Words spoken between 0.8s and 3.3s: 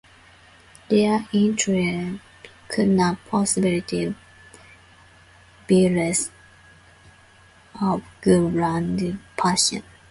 Their intrigue could not